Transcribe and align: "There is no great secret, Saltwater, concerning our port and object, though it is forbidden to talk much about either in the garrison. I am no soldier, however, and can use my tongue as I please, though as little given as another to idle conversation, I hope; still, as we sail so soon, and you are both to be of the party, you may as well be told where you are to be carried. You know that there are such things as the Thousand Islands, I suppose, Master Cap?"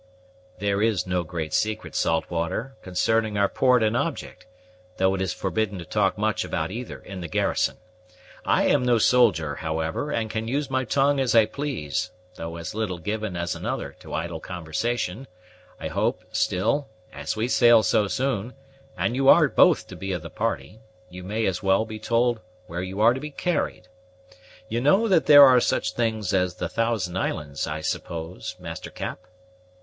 "There 0.57 0.81
is 0.81 1.05
no 1.05 1.21
great 1.23 1.53
secret, 1.53 1.93
Saltwater, 1.93 2.75
concerning 2.81 3.37
our 3.37 3.47
port 3.47 3.83
and 3.83 3.95
object, 3.95 4.47
though 4.97 5.13
it 5.13 5.21
is 5.21 5.31
forbidden 5.31 5.77
to 5.77 5.85
talk 5.85 6.17
much 6.17 6.43
about 6.43 6.71
either 6.71 6.97
in 6.97 7.21
the 7.21 7.27
garrison. 7.27 7.77
I 8.43 8.65
am 8.65 8.81
no 8.81 8.97
soldier, 8.97 9.57
however, 9.57 10.09
and 10.09 10.27
can 10.31 10.47
use 10.47 10.71
my 10.71 10.85
tongue 10.85 11.19
as 11.19 11.35
I 11.35 11.45
please, 11.45 12.09
though 12.33 12.55
as 12.55 12.73
little 12.73 12.97
given 12.97 13.37
as 13.37 13.53
another 13.53 13.91
to 13.99 14.11
idle 14.11 14.39
conversation, 14.39 15.27
I 15.79 15.89
hope; 15.89 16.23
still, 16.31 16.89
as 17.13 17.35
we 17.35 17.47
sail 17.47 17.83
so 17.83 18.07
soon, 18.07 18.55
and 18.97 19.15
you 19.15 19.29
are 19.29 19.47
both 19.47 19.85
to 19.89 19.95
be 19.95 20.13
of 20.13 20.23
the 20.23 20.31
party, 20.31 20.79
you 21.11 21.23
may 21.23 21.45
as 21.45 21.61
well 21.61 21.85
be 21.85 21.99
told 21.99 22.39
where 22.65 22.81
you 22.81 23.01
are 23.01 23.13
to 23.13 23.19
be 23.21 23.29
carried. 23.29 23.87
You 24.67 24.81
know 24.81 25.07
that 25.07 25.27
there 25.27 25.45
are 25.45 25.59
such 25.59 25.93
things 25.93 26.33
as 26.33 26.55
the 26.55 26.69
Thousand 26.69 27.17
Islands, 27.17 27.67
I 27.67 27.81
suppose, 27.81 28.55
Master 28.57 28.89
Cap?" 28.89 29.19